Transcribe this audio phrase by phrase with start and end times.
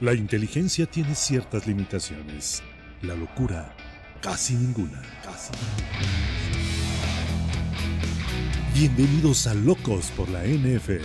[0.00, 2.64] La inteligencia tiene ciertas limitaciones.
[3.02, 3.72] La locura,
[4.20, 5.00] casi ninguna.
[5.22, 5.52] Casi
[8.74, 11.04] Bienvenidos a Locos por la NFL.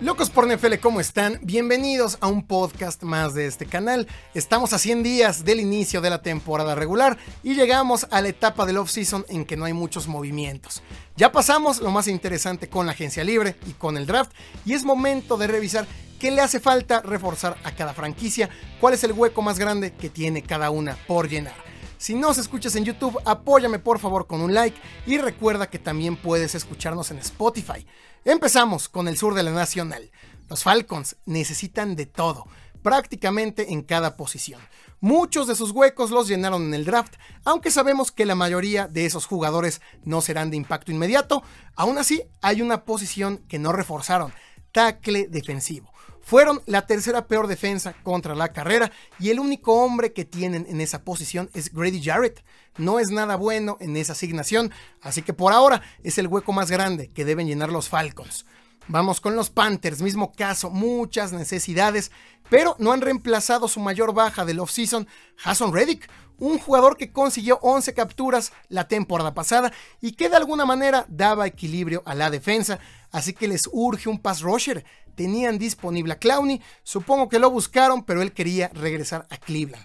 [0.00, 1.40] Locos por NFL, ¿cómo están?
[1.42, 4.06] Bienvenidos a un podcast más de este canal.
[4.32, 8.64] Estamos a 100 días del inicio de la temporada regular y llegamos a la etapa
[8.64, 10.84] del off-season en que no hay muchos movimientos.
[11.16, 14.30] Ya pasamos lo más interesante con la agencia libre y con el draft
[14.64, 15.84] y es momento de revisar
[16.20, 20.10] qué le hace falta reforzar a cada franquicia, cuál es el hueco más grande que
[20.10, 21.67] tiene cada una por llenar.
[21.98, 26.14] Si nos escuchas en YouTube, apóyame por favor con un like y recuerda que también
[26.14, 27.84] puedes escucharnos en Spotify.
[28.24, 30.12] Empezamos con el sur de la Nacional.
[30.48, 32.46] Los Falcons necesitan de todo,
[32.82, 34.60] prácticamente en cada posición.
[35.00, 39.04] Muchos de sus huecos los llenaron en el draft, aunque sabemos que la mayoría de
[39.04, 41.42] esos jugadores no serán de impacto inmediato,
[41.74, 44.32] aún así hay una posición que no reforzaron,
[44.70, 45.90] tackle defensivo.
[46.28, 50.82] Fueron la tercera peor defensa contra la carrera y el único hombre que tienen en
[50.82, 52.44] esa posición es Grady Jarrett.
[52.76, 56.70] No es nada bueno en esa asignación, así que por ahora es el hueco más
[56.70, 58.44] grande que deben llenar los Falcons.
[58.88, 62.10] Vamos con los Panthers, mismo caso, muchas necesidades,
[62.48, 65.06] pero no han reemplazado su mayor baja del offseason,
[65.44, 66.08] Hassan Reddick,
[66.38, 71.46] un jugador que consiguió 11 capturas la temporada pasada y que de alguna manera daba
[71.46, 72.78] equilibrio a la defensa,
[73.12, 74.84] así que les urge un pass rusher
[75.18, 76.62] tenían disponible a Clowney.
[76.84, 79.84] Supongo que lo buscaron, pero él quería regresar a Cleveland.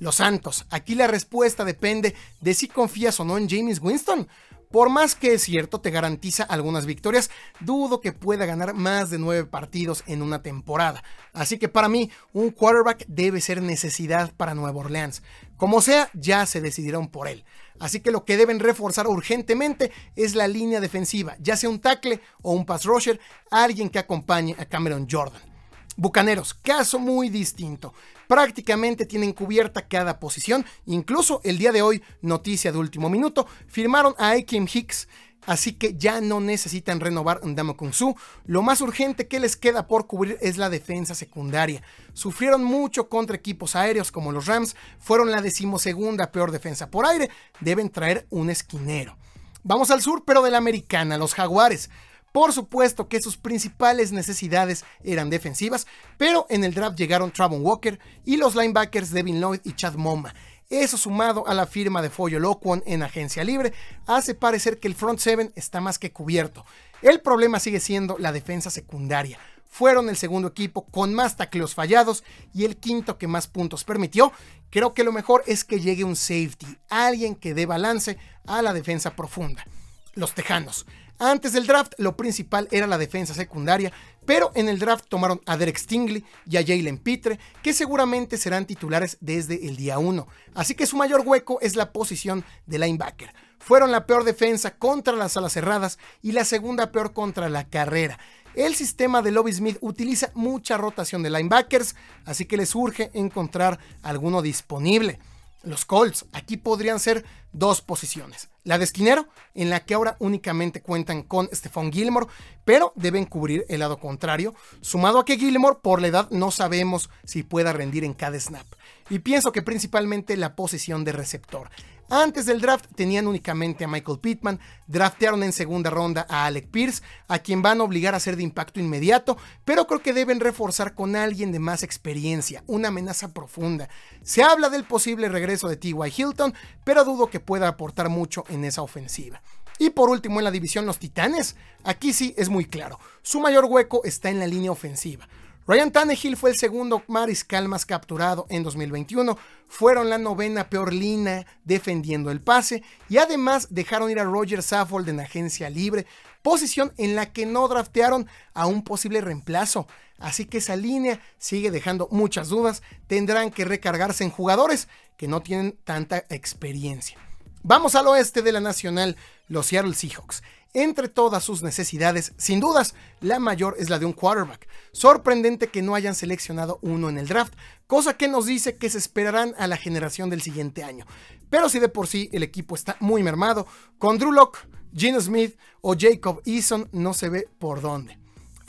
[0.00, 4.26] Los Santos, aquí la respuesta depende de si confías o no en James Winston.
[4.72, 9.18] Por más que es cierto, te garantiza algunas victorias, dudo que pueda ganar más de
[9.18, 11.04] nueve partidos en una temporada.
[11.34, 15.22] Así que para mí, un quarterback debe ser necesidad para Nueva Orleans.
[15.58, 17.44] Como sea, ya se decidieron por él.
[17.80, 22.20] Así que lo que deben reforzar urgentemente es la línea defensiva, ya sea un tackle
[22.40, 25.51] o un pass rusher, alguien que acompañe a Cameron Jordan.
[25.96, 27.92] Bucaneros, caso muy distinto.
[28.28, 30.64] Prácticamente tienen cubierta cada posición.
[30.86, 35.08] Incluso el día de hoy, noticia de último minuto, firmaron a Akeem Hicks
[35.46, 38.16] así que ya no necesitan renovar Ndamo Su.
[38.46, 41.82] Lo más urgente que les queda por cubrir es la defensa secundaria.
[42.12, 47.30] Sufrieron mucho contra equipos aéreos como los Rams, fueron la decimosegunda peor defensa por aire,
[47.60, 49.16] deben traer un esquinero.
[49.64, 51.90] Vamos al sur, pero de la americana, los Jaguares.
[52.32, 57.98] Por supuesto que sus principales necesidades eran defensivas, pero en el draft llegaron Travon Walker
[58.24, 60.34] y los linebackers Devin Lloyd y Chad Moma.
[60.70, 63.74] Eso sumado a la firma de Follo Loquon en agencia libre
[64.06, 66.64] hace parecer que el front seven está más que cubierto.
[67.02, 69.38] El problema sigue siendo la defensa secundaria.
[69.68, 74.32] Fueron el segundo equipo con más tacleos fallados y el quinto que más puntos permitió.
[74.70, 78.16] Creo que lo mejor es que llegue un safety, alguien que dé balance
[78.46, 79.66] a la defensa profunda.
[80.14, 80.86] Los Tejanos.
[81.24, 83.92] Antes del draft, lo principal era la defensa secundaria,
[84.26, 88.66] pero en el draft tomaron a Derek Stingley y a Jalen Pitre, que seguramente serán
[88.66, 90.26] titulares desde el día 1.
[90.54, 93.32] Así que su mayor hueco es la posición de linebacker.
[93.60, 98.18] Fueron la peor defensa contra las alas cerradas y la segunda peor contra la carrera.
[98.56, 101.94] El sistema de Lobby Smith utiliza mucha rotación de linebackers,
[102.24, 105.20] así que les urge encontrar alguno disponible.
[105.62, 108.48] Los Colts aquí podrían ser dos posiciones.
[108.64, 112.26] La de esquinero, en la que ahora únicamente cuentan con Stephon Gilmore,
[112.64, 117.10] pero deben cubrir el lado contrario, sumado a que Gilmore por la edad no sabemos
[117.24, 118.66] si pueda rendir en cada snap.
[119.10, 121.70] Y pienso que principalmente la posición de receptor.
[122.14, 127.02] Antes del draft tenían únicamente a Michael Pittman, draftearon en segunda ronda a Alec Pierce,
[127.26, 130.94] a quien van a obligar a ser de impacto inmediato, pero creo que deben reforzar
[130.94, 133.88] con alguien de más experiencia, una amenaza profunda.
[134.22, 135.94] Se habla del posible regreso de T.Y.
[136.14, 136.52] Hilton,
[136.84, 139.40] pero dudo que pueda aportar mucho en esa ofensiva.
[139.78, 143.64] Y por último en la división los Titanes, aquí sí es muy claro, su mayor
[143.64, 145.26] hueco está en la línea ofensiva.
[145.64, 151.46] Ryan Tannehill fue el segundo mariscal más capturado en 2021, fueron la novena peor línea
[151.64, 156.06] defendiendo el pase y además dejaron ir a Roger Saffold en agencia libre,
[156.42, 159.86] posición en la que no draftearon a un posible reemplazo.
[160.18, 165.42] Así que esa línea sigue dejando muchas dudas, tendrán que recargarse en jugadores que no
[165.42, 167.18] tienen tanta experiencia.
[167.62, 169.16] Vamos al oeste de la Nacional,
[169.46, 170.42] los Seattle Seahawks.
[170.74, 174.66] Entre todas sus necesidades, sin dudas, la mayor es la de un quarterback.
[174.92, 177.52] Sorprendente que no hayan seleccionado uno en el draft,
[177.86, 181.04] cosa que nos dice que se esperarán a la generación del siguiente año.
[181.50, 183.66] Pero si de por sí el equipo está muy mermado,
[183.98, 184.60] con Drew Locke,
[184.96, 188.18] Gino Smith o Jacob Eason no se ve por dónde.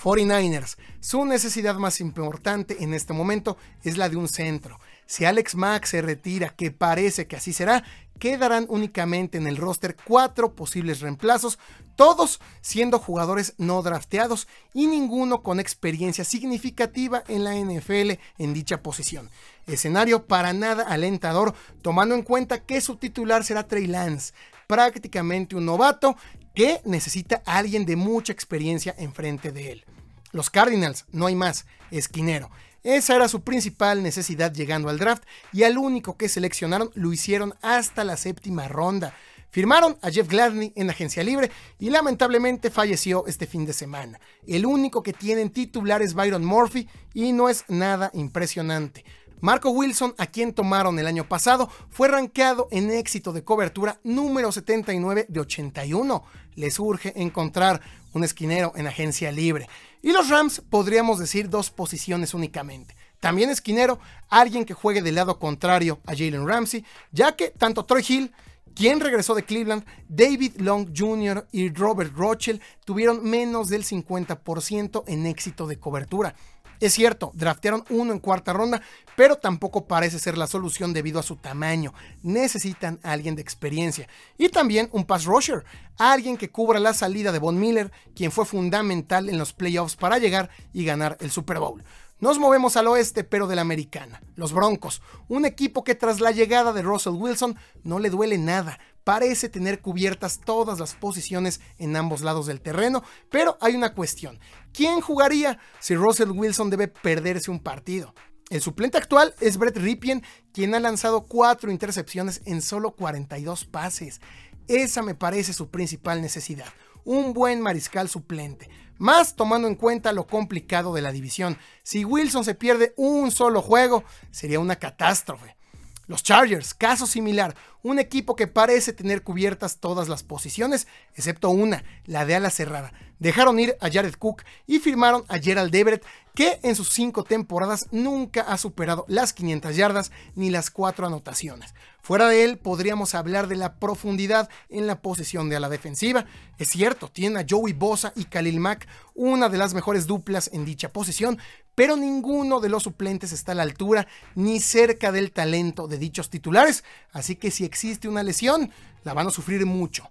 [0.04, 4.78] 49ers, su necesidad más importante en este momento es la de un centro.
[5.06, 7.84] Si Alex Mack se retira, que parece que así será,
[8.20, 11.60] quedarán únicamente en el roster cuatro posibles reemplazos,
[11.96, 18.82] todos siendo jugadores no drafteados y ninguno con experiencia significativa en la NFL en dicha
[18.82, 19.30] posición.
[19.68, 24.34] Escenario para nada alentador, tomando en cuenta que su titular será Trey Lance,
[24.68, 26.16] prácticamente un novato
[26.56, 29.86] que necesita a alguien de mucha experiencia enfrente de él.
[30.32, 32.50] Los Cardinals, no hay más, esquinero.
[32.84, 37.54] Esa era su principal necesidad llegando al draft y al único que seleccionaron lo hicieron
[37.62, 39.14] hasta la séptima ronda.
[39.52, 41.50] Firmaron a Jeff Gladney en agencia libre
[41.80, 44.20] y lamentablemente falleció este fin de semana.
[44.48, 49.06] El único que tienen titular es Byron Murphy y no es nada impresionante.
[49.40, 54.52] Marco Wilson, a quien tomaron el año pasado, fue rankeado en éxito de cobertura número
[54.52, 56.24] 79 de 81.
[56.56, 57.82] Les urge encontrar
[58.14, 59.68] un esquinero en agencia libre.
[60.04, 62.94] Y los Rams podríamos decir dos posiciones únicamente.
[63.22, 66.84] También esquinero, alguien que juegue del lado contrario a Jalen Ramsey,
[67.14, 68.34] ya que tanto Troy Hill,
[68.76, 71.48] quien regresó de Cleveland, David Long Jr.
[71.54, 76.36] y Robert Rochelle tuvieron menos del 50% en éxito de cobertura.
[76.80, 78.82] Es cierto, draftearon uno en cuarta ronda,
[79.16, 81.94] pero tampoco parece ser la solución debido a su tamaño.
[82.24, 84.08] Necesitan a alguien de experiencia.
[84.38, 85.64] Y también un pass rusher,
[85.98, 90.18] alguien que cubra la salida de Von Miller, quien fue fundamental en los playoffs para
[90.18, 91.84] llegar y ganar el Super Bowl.
[92.20, 94.22] Nos movemos al oeste, pero de la americana.
[94.36, 98.80] Los Broncos, un equipo que tras la llegada de Russell Wilson no le duele nada
[99.04, 104.40] parece tener cubiertas todas las posiciones en ambos lados del terreno, pero hay una cuestión.
[104.72, 108.14] ¿Quién jugaría si Russell Wilson debe perderse un partido?
[108.50, 110.24] El suplente actual es Brett Ripien,
[110.54, 114.22] quien ha lanzado cuatro intercepciones en solo 42 pases.
[114.68, 116.68] Esa me parece su principal necesidad.
[117.04, 118.70] Un buen mariscal suplente.
[118.98, 121.58] Más tomando en cuenta lo complicado de la división.
[121.84, 125.58] Si Wilson se pierde un solo juego, sería una catástrofe.
[126.06, 131.84] Los Chargers, caso similar, un equipo que parece tener cubiertas todas las posiciones, excepto una,
[132.06, 132.94] la de ala cerrada.
[133.20, 137.88] Dejaron ir a Jared Cook y firmaron a Gerald Everett, que en sus cinco temporadas
[137.92, 141.74] nunca ha superado las 500 yardas ni las cuatro anotaciones.
[142.02, 146.26] Fuera de él, podríamos hablar de la profundidad en la posición de la defensiva.
[146.58, 150.66] Es cierto, tiene a Joey Bosa y Khalil Mack, una de las mejores duplas en
[150.66, 151.38] dicha posición,
[151.76, 156.30] pero ninguno de los suplentes está a la altura ni cerca del talento de dichos
[156.30, 158.72] titulares, así que si existe una lesión,
[159.04, 160.08] la van a sufrir mucho.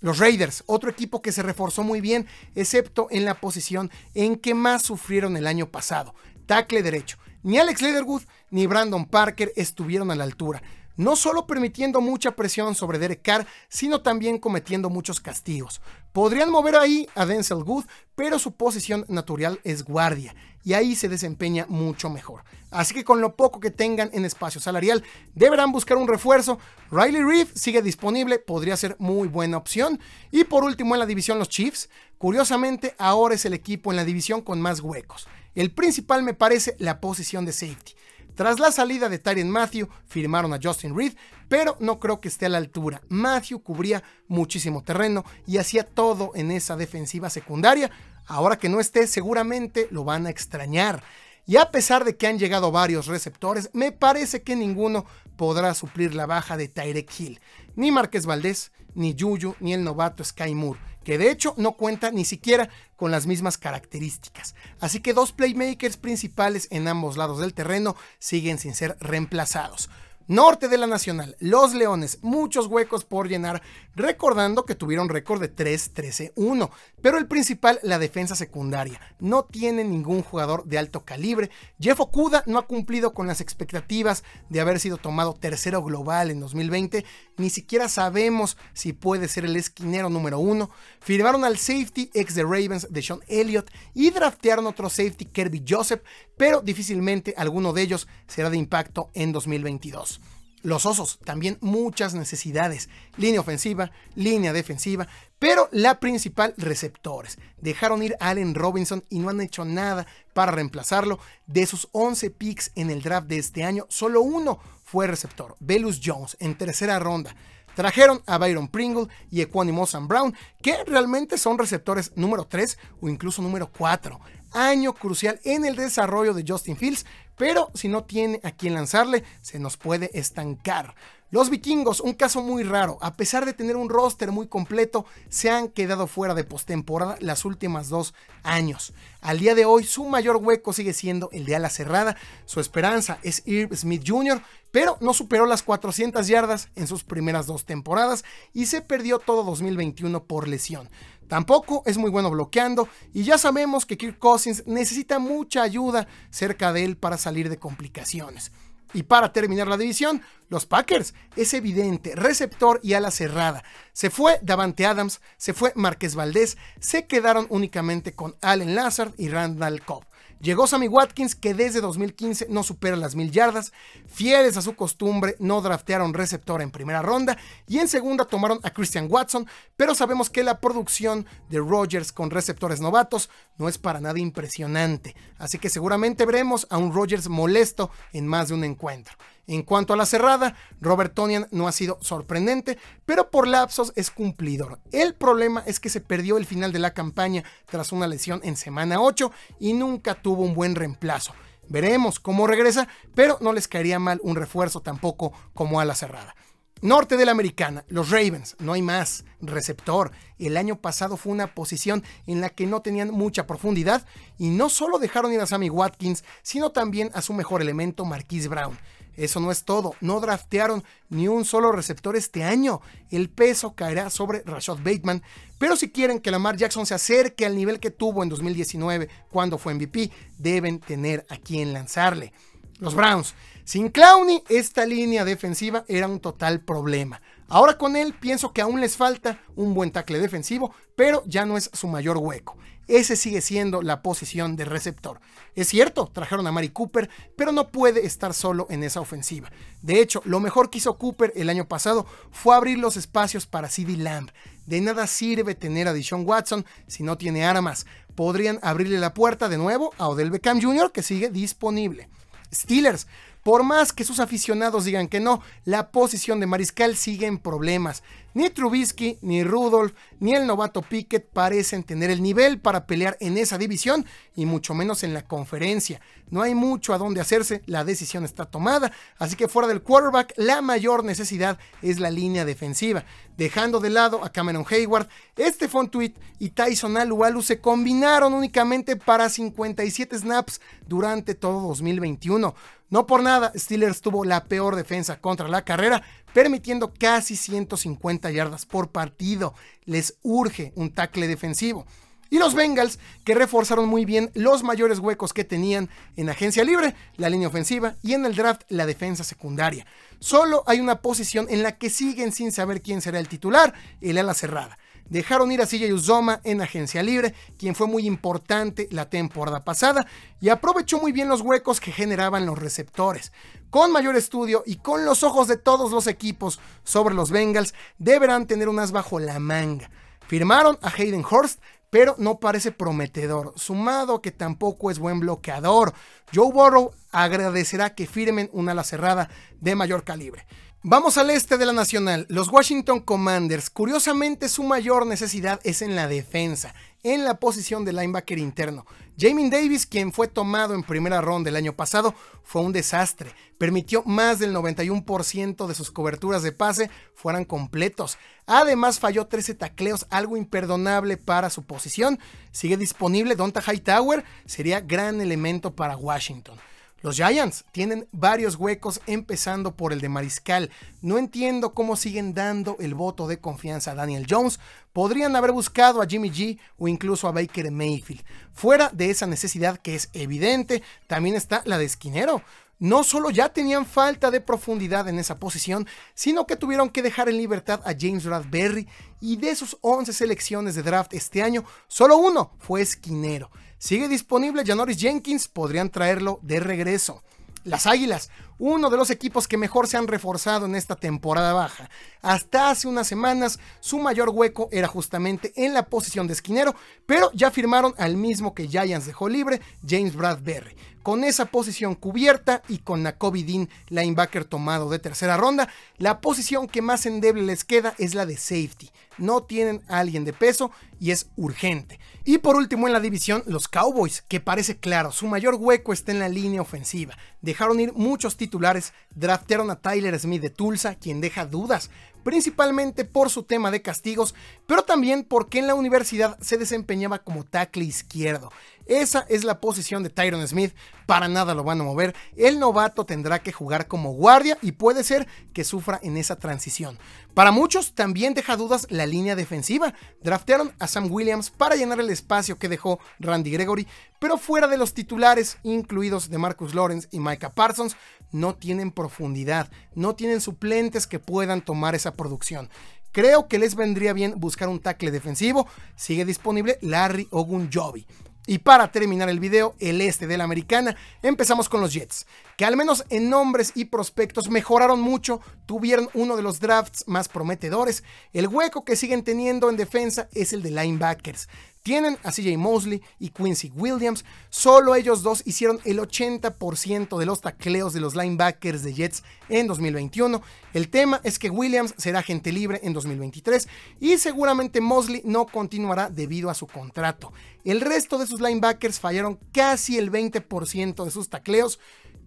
[0.00, 2.26] Los Raiders, otro equipo que se reforzó muy bien,
[2.56, 6.12] excepto en la posición en que más sufrieron el año pasado,
[6.46, 7.18] tackle derecho.
[7.44, 10.60] Ni Alex Leatherwood ni Brandon Parker estuvieron a la altura
[10.96, 15.80] no solo permitiendo mucha presión sobre Derek Carr, sino también cometiendo muchos castigos.
[16.12, 21.08] Podrían mover ahí a Denzel Good, pero su posición natural es guardia, y ahí se
[21.08, 22.44] desempeña mucho mejor.
[22.70, 25.04] Así que con lo poco que tengan en espacio salarial,
[25.34, 26.58] deberán buscar un refuerzo.
[26.90, 30.00] Riley Reeve sigue disponible, podría ser muy buena opción.
[30.32, 31.88] Y por último en la división los Chiefs,
[32.18, 35.28] curiosamente ahora es el equipo en la división con más huecos.
[35.54, 37.94] El principal me parece la posición de safety.
[38.34, 41.14] Tras la salida de Tyrion Matthew, firmaron a Justin Reed,
[41.48, 43.00] pero no creo que esté a la altura.
[43.08, 47.90] Matthew cubría muchísimo terreno y hacía todo en esa defensiva secundaria.
[48.26, 51.02] Ahora que no esté, seguramente lo van a extrañar.
[51.46, 55.04] Y a pesar de que han llegado varios receptores, me parece que ninguno
[55.36, 57.40] podrá suplir la baja de Tyrek Hill.
[57.76, 62.10] Ni Márquez Valdés, ni Yuyu, ni el novato Sky Moore que de hecho no cuenta
[62.10, 64.54] ni siquiera con las mismas características.
[64.80, 69.90] Así que dos playmakers principales en ambos lados del terreno siguen sin ser reemplazados.
[70.26, 73.60] Norte de la Nacional, los Leones, muchos huecos por llenar,
[73.96, 76.70] recordando que tuvieron récord de 3-13-1,
[77.00, 79.00] pero el principal, la defensa secundaria.
[79.18, 81.50] No tiene ningún jugador de alto calibre.
[81.78, 86.40] Jeff Okuda no ha cumplido con las expectativas de haber sido tomado tercero global en
[86.40, 87.04] 2020,
[87.36, 90.70] ni siquiera sabemos si puede ser el esquinero número uno.
[91.00, 96.02] Firmaron al safety ex de Ravens de Sean Elliott y draftearon otro safety Kirby Joseph,
[96.36, 100.20] pero difícilmente alguno de ellos será de impacto en 2022.
[100.64, 102.88] Los osos, también muchas necesidades.
[103.18, 105.06] Línea ofensiva, línea defensiva,
[105.38, 107.36] pero la principal, receptores.
[107.58, 111.18] Dejaron ir a Allen Robinson y no han hecho nada para reemplazarlo.
[111.46, 116.00] De sus 11 picks en el draft de este año, solo uno fue receptor, Velus
[116.02, 117.36] Jones, en tercera ronda.
[117.76, 123.42] Trajeron a Byron Pringle y Equanimous Brown, que realmente son receptores número 3 o incluso
[123.42, 124.18] número 4
[124.54, 127.04] año crucial en el desarrollo de Justin Fields,
[127.36, 130.94] pero si no tiene a quien lanzarle, se nos puede estancar.
[131.30, 135.50] Los vikingos, un caso muy raro, a pesar de tener un roster muy completo, se
[135.50, 138.14] han quedado fuera de postemporada las últimas dos
[138.44, 138.92] años.
[139.20, 142.16] Al día de hoy, su mayor hueco sigue siendo el de ala cerrada.
[142.44, 147.46] Su esperanza es Irv Smith Jr., pero no superó las 400 yardas en sus primeras
[147.46, 150.88] dos temporadas y se perdió todo 2021 por lesión.
[151.28, 156.72] Tampoco es muy bueno bloqueando y ya sabemos que Kirk Cousins necesita mucha ayuda cerca
[156.72, 158.52] de él para salir de complicaciones.
[158.94, 163.64] Y para terminar la división, los Packers, es evidente, receptor y ala cerrada.
[163.92, 169.28] Se fue Davante Adams, se fue Márquez Valdés, se quedaron únicamente con Allen Lazard y
[169.28, 170.04] Randall Cobb.
[170.44, 173.72] Llegó Sammy Watkins, que desde 2015 no supera las mil yardas.
[174.06, 178.68] Fieles a su costumbre, no draftearon receptor en primera ronda y en segunda tomaron a
[178.68, 184.02] Christian Watson, pero sabemos que la producción de Rodgers con receptores novatos no es para
[184.02, 185.16] nada impresionante.
[185.38, 189.14] Así que seguramente veremos a un Rodgers molesto en más de un encuentro.
[189.46, 194.10] En cuanto a la cerrada, Robert Tonian no ha sido sorprendente, pero por lapsos es
[194.10, 194.80] cumplidor.
[194.90, 198.56] El problema es que se perdió el final de la campaña tras una lesión en
[198.56, 201.34] semana 8 y nunca tuvo un buen reemplazo.
[201.68, 206.34] Veremos cómo regresa, pero no les caería mal un refuerzo tampoco como a la cerrada.
[206.80, 210.10] Norte de la Americana, los Ravens, no hay más, receptor.
[210.38, 214.04] El año pasado fue una posición en la que no tenían mucha profundidad
[214.36, 218.48] y no solo dejaron ir a Sammy Watkins, sino también a su mejor elemento, Marquise
[218.48, 218.78] Brown.
[219.16, 222.80] Eso no es todo, no draftearon ni un solo receptor este año.
[223.10, 225.22] El peso caerá sobre Rashad Bateman.
[225.58, 229.58] Pero si quieren que Lamar Jackson se acerque al nivel que tuvo en 2019 cuando
[229.58, 232.32] fue MVP, deben tener a quien lanzarle.
[232.80, 233.34] Los Browns.
[233.64, 237.22] Sin Clowney, esta línea defensiva era un total problema.
[237.48, 241.56] Ahora con él pienso que aún les falta un buen tackle defensivo, pero ya no
[241.56, 242.56] es su mayor hueco
[242.88, 245.20] ese sigue siendo la posición de receptor.
[245.54, 249.50] Es cierto, trajeron a Mari Cooper, pero no puede estar solo en esa ofensiva.
[249.82, 253.68] De hecho, lo mejor que hizo Cooper el año pasado fue abrir los espacios para
[253.68, 254.30] CD Lamb.
[254.66, 257.86] De nada sirve tener a Deshaun Watson si no tiene armas.
[258.14, 262.08] Podrían abrirle la puerta de nuevo a Odell Beckham Jr., que sigue disponible.
[262.52, 263.06] Steelers,
[263.42, 268.02] por más que sus aficionados digan que no, la posición de Mariscal sigue en problemas.
[268.34, 273.38] Ni Trubisky, ni Rudolph, ni el novato Pickett parecen tener el nivel para pelear en
[273.38, 276.00] esa división y mucho menos en la conferencia.
[276.30, 280.34] No hay mucho a dónde hacerse, la decisión está tomada, así que fuera del quarterback
[280.36, 283.04] la mayor necesidad es la línea defensiva.
[283.36, 289.28] Dejando de lado a Cameron Hayward, Stephon Tweet y Tyson Alualu se combinaron únicamente para
[289.28, 292.52] 57 snaps durante todo 2021.
[292.90, 296.02] No por nada, Steelers tuvo la peor defensa contra la carrera,
[296.34, 299.54] permitiendo casi 150 yardas por partido.
[299.86, 301.86] Les urge un tackle defensivo.
[302.28, 306.94] Y los Bengals, que reforzaron muy bien los mayores huecos que tenían en agencia libre,
[307.16, 309.86] la línea ofensiva y en el draft la defensa secundaria.
[310.18, 314.18] Solo hay una posición en la que siguen sin saber quién será el titular, el
[314.18, 314.78] ala cerrada.
[315.08, 320.06] Dejaron ir a CJ Uzoma en agencia libre, quien fue muy importante la temporada pasada
[320.40, 323.32] y aprovechó muy bien los huecos que generaban los receptores.
[323.70, 328.46] Con mayor estudio y con los ojos de todos los equipos sobre los Bengals, deberán
[328.46, 329.90] tener un as bajo la manga.
[330.26, 335.92] Firmaron a Hayden Hurst, pero no parece prometedor, sumado que tampoco es buen bloqueador.
[336.34, 339.28] Joe Burrow agradecerá que firmen una ala cerrada
[339.60, 340.46] de mayor calibre.
[340.86, 342.26] Vamos al este de la Nacional.
[342.28, 347.94] Los Washington Commanders, curiosamente su mayor necesidad es en la defensa, en la posición de
[347.94, 348.84] linebacker interno.
[349.18, 353.32] Jamie Davis, quien fue tomado en primera ronda el año pasado, fue un desastre.
[353.56, 358.18] Permitió más del 91% de sus coberturas de pase fueran completos.
[358.44, 362.18] Además falló 13 tacleos, algo imperdonable para su posición.
[362.52, 366.58] Sigue disponible Donta Hightower, sería gran elemento para Washington.
[367.04, 370.70] Los Giants tienen varios huecos, empezando por el de Mariscal.
[371.02, 374.58] No entiendo cómo siguen dando el voto de confianza a Daniel Jones.
[374.94, 378.24] Podrían haber buscado a Jimmy G o incluso a Baker Mayfield.
[378.54, 382.40] Fuera de esa necesidad que es evidente, también está la de esquinero
[382.78, 387.28] no solo ya tenían falta de profundidad en esa posición, sino que tuvieron que dejar
[387.28, 388.88] en libertad a James Bradbury
[389.20, 393.50] y de sus 11 selecciones de draft este año, solo uno fue esquinero.
[393.78, 397.22] Sigue disponible Janoris Jenkins, podrían traerlo de regreso.
[397.64, 401.90] Las Águilas, uno de los equipos que mejor se han reforzado en esta temporada baja.
[402.22, 406.74] Hasta hace unas semanas su mayor hueco era justamente en la posición de esquinero,
[407.06, 410.76] pero ya firmaron al mismo que Giants dejó libre, James Bradbury.
[411.04, 415.68] Con esa posición cubierta y con Nakobe Dean, linebacker tomado de tercera ronda,
[415.98, 418.90] la posición que más endeble les queda es la de safety.
[419.18, 422.00] No tienen a alguien de peso y es urgente.
[422.24, 426.10] Y por último en la división, los Cowboys, que parece claro, su mayor hueco está
[426.10, 427.14] en la línea ofensiva.
[427.42, 431.90] Dejaron ir muchos titulares, draftearon a Tyler Smith de Tulsa, quien deja dudas,
[432.24, 434.34] principalmente por su tema de castigos,
[434.66, 438.50] pero también porque en la universidad se desempeñaba como tackle izquierdo.
[438.86, 440.74] Esa es la posición de Tyron Smith,
[441.06, 442.14] para nada lo van a mover.
[442.36, 446.98] El novato tendrá que jugar como guardia y puede ser que sufra en esa transición.
[447.32, 449.94] Para muchos también deja dudas la línea defensiva.
[450.22, 453.88] Draftearon a Sam Williams para llenar el espacio que dejó Randy Gregory,
[454.18, 457.96] pero fuera de los titulares, incluidos de Marcus Lawrence y Micah Parsons,
[458.32, 462.70] no tienen profundidad, no tienen suplentes que puedan tomar esa producción.
[463.12, 465.68] Creo que les vendría bien buscar un tackle defensivo.
[465.94, 468.06] Sigue disponible Larry Ogunjobi.
[468.46, 472.26] Y para terminar el video, el este de la americana, empezamos con los Jets,
[472.58, 477.28] que al menos en nombres y prospectos mejoraron mucho, tuvieron uno de los drafts más
[477.28, 478.04] prometedores.
[478.34, 481.48] El hueco que siguen teniendo en defensa es el de linebackers.
[481.84, 484.24] Tienen a CJ Mosley y Quincy Williams.
[484.48, 489.66] Solo ellos dos hicieron el 80% de los tacleos de los linebackers de Jets en
[489.66, 490.40] 2021.
[490.72, 493.68] El tema es que Williams será agente libre en 2023
[494.00, 497.34] y seguramente Mosley no continuará debido a su contrato.
[497.64, 501.78] El resto de sus linebackers fallaron casi el 20% de sus tacleos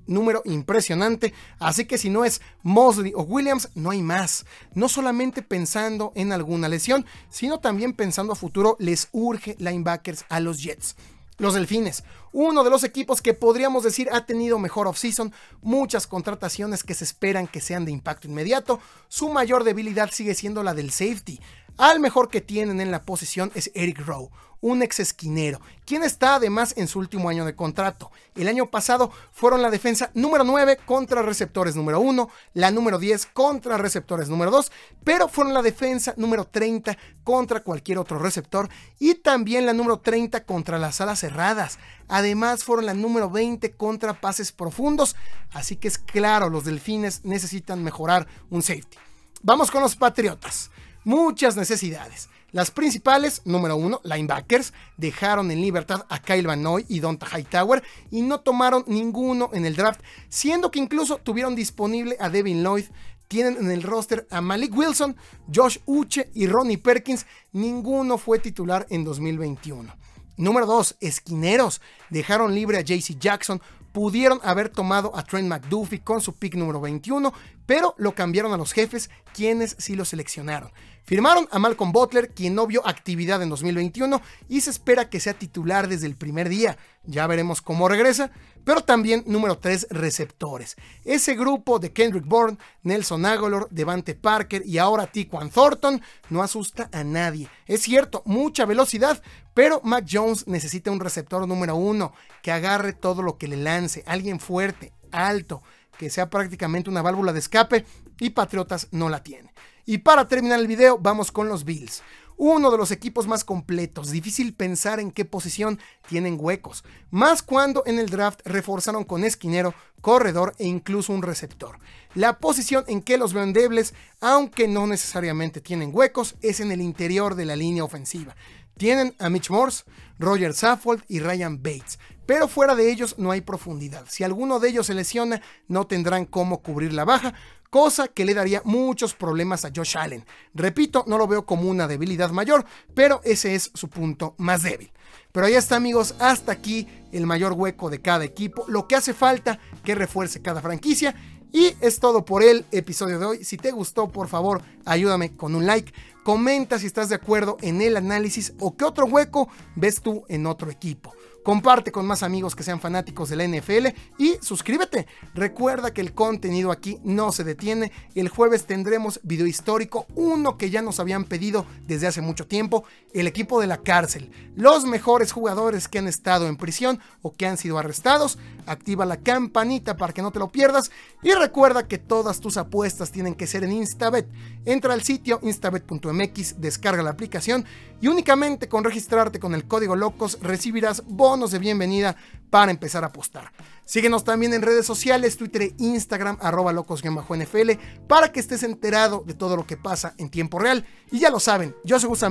[0.07, 1.33] número impresionante.
[1.59, 4.45] Así que si no es Mosley o Williams, no hay más.
[4.73, 10.39] No solamente pensando en alguna lesión, sino también pensando a futuro, les urge linebackers a
[10.39, 10.95] los Jets.
[11.39, 16.83] Los Delfines, uno de los equipos que podríamos decir ha tenido mejor offseason, muchas contrataciones
[16.83, 18.79] que se esperan que sean de impacto inmediato.
[19.07, 21.39] Su mayor debilidad sigue siendo la del safety.
[21.77, 26.35] Al mejor que tienen en la posición es Eric Rowe, un ex esquinero, quien está
[26.35, 28.11] además en su último año de contrato.
[28.35, 33.25] El año pasado fueron la defensa número 9 contra receptores número 1, la número 10
[33.27, 34.71] contra receptores número 2,
[35.03, 40.43] pero fueron la defensa número 30 contra cualquier otro receptor y también la número 30
[40.45, 41.79] contra las alas cerradas.
[42.07, 45.15] Además fueron la número 20 contra pases profundos,
[45.51, 48.97] así que es claro, los delfines necesitan mejorar un safety.
[49.43, 50.71] Vamos con los Patriotas
[51.07, 52.27] muchas necesidades.
[52.51, 57.83] Las principales, número uno, linebackers, dejaron en libertad a Kyle Van Noy y Donta Hightower
[58.09, 59.99] y no tomaron ninguno en el draft,
[60.29, 62.85] siendo que incluso tuvieron disponible a Devin Lloyd.
[63.27, 65.17] Tienen en el roster a Malik Wilson,
[65.53, 67.25] Josh Uche y Ronnie Perkins.
[67.51, 69.93] Ninguno fue titular en 2021.
[70.37, 70.97] Número 2.
[71.01, 71.81] Esquineros.
[72.09, 73.61] Dejaron libre a JC Jackson,
[73.91, 77.33] pudieron haber tomado a Trent McDuffie con su pick número 21,
[77.67, 80.71] pero lo cambiaron a los jefes, quienes sí lo seleccionaron.
[81.03, 85.35] Firmaron a Malcolm Butler, quien no vio actividad en 2021 y se espera que sea
[85.35, 86.77] titular desde el primer día.
[87.05, 88.31] Ya veremos cómo regresa.
[88.67, 90.75] Pero también número 3, receptores.
[91.05, 96.89] Ese grupo de Kendrick Bourne, Nelson Aguilar, Devante Parker y ahora Tiquan Thornton no asusta
[96.91, 97.47] a nadie.
[97.65, 102.11] Es cierto, mucha velocidad, pero Mac Jones necesita un receptor número 1
[102.43, 105.63] que agarre todo lo que le lance, alguien fuerte, alto,
[105.97, 107.85] que sea prácticamente una válvula de escape
[108.19, 109.51] y Patriotas no la tiene.
[109.85, 112.03] Y para terminar el video, vamos con los Bills.
[112.39, 117.81] Uno de los equipos más completos, difícil pensar en qué posición tienen huecos, más cuando
[117.87, 121.79] en el draft reforzaron con esquinero, corredor e incluso un receptor.
[122.13, 126.81] La posición en que los veo endebles, aunque no necesariamente tienen huecos, es en el
[126.81, 128.35] interior de la línea ofensiva.
[128.77, 129.83] Tienen a Mitch Morse,
[130.19, 134.05] Roger Saffold y Ryan Bates, pero fuera de ellos no hay profundidad.
[134.07, 137.33] Si alguno de ellos se lesiona, no tendrán cómo cubrir la baja,
[137.69, 140.25] cosa que le daría muchos problemas a Josh Allen.
[140.53, 144.91] Repito, no lo veo como una debilidad mayor, pero ese es su punto más débil.
[145.31, 149.13] Pero ahí está amigos, hasta aquí el mayor hueco de cada equipo, lo que hace
[149.13, 151.15] falta que refuerce cada franquicia.
[151.53, 153.43] Y es todo por el episodio de hoy.
[153.45, 155.93] Si te gustó, por favor, ayúdame con un like.
[156.27, 160.45] Comenta si estás de acuerdo en el análisis o qué otro hueco ves tú en
[160.45, 161.13] otro equipo
[161.47, 165.07] comparte con más amigos que sean fanáticos de la NFL y suscríbete.
[165.33, 167.93] Recuerda que el contenido aquí no se detiene.
[168.15, 172.83] El jueves tendremos video histórico, uno que ya nos habían pedido desde hace mucho tiempo,
[173.13, 174.29] el equipo de la cárcel.
[174.57, 178.37] Los mejores jugadores que han estado en prisión o que han sido arrestados.
[178.65, 180.91] Activa la campanita para que no te lo pierdas
[181.23, 184.27] y recuerda que todas tus apuestas tienen que ser en Instabet.
[184.65, 187.63] Entra al sitio instabet.mx, descarga la aplicación
[188.01, 192.15] y únicamente con registrarte con el código LOCOS recibirás bonos de bienvenida
[192.49, 193.51] para empezar a apostar.
[193.85, 197.71] Síguenos también en redes sociales, Twitter e Instagram, arroba locos-nfl,
[198.07, 200.85] para que estés enterado de todo lo que pasa en tiempo real.
[201.11, 202.25] Y ya lo saben, yo soy Gus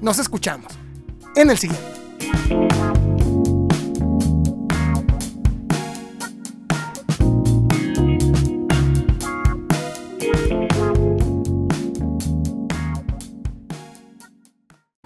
[0.00, 0.72] Nos escuchamos
[1.36, 2.67] en el siguiente.